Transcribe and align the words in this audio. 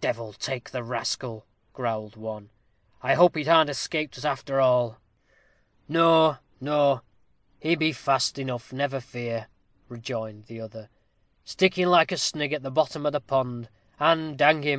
"Devil 0.00 0.32
take 0.32 0.70
the 0.70 0.82
rascal!" 0.82 1.44
growled 1.74 2.16
one; 2.16 2.48
"I 3.02 3.12
hope 3.12 3.36
he 3.36 3.44
harn't 3.44 3.68
escaped 3.68 4.16
us, 4.16 4.24
arter 4.24 4.58
all." 4.58 4.96
"Noa, 5.86 6.40
noa, 6.62 7.02
he 7.60 7.74
be 7.76 7.92
fast 7.92 8.38
enough, 8.38 8.72
never 8.72 9.00
fear," 9.00 9.48
rejoined 9.88 10.46
the 10.46 10.62
other; 10.62 10.88
"sticking 11.44 11.88
like 11.88 12.10
a 12.10 12.14
snig 12.16 12.54
at 12.54 12.62
the 12.62 12.70
bottom 12.70 13.04
o' 13.04 13.10
the 13.10 13.20
pond; 13.20 13.68
and, 14.00 14.38
dang 14.38 14.62
him! 14.62 14.74